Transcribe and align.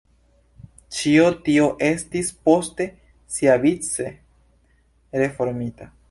Ĉio 0.99 1.25
tio 1.47 1.65
estis 1.89 2.31
poste 2.49 2.87
siavice 3.35 4.07
reformita. 5.25 5.91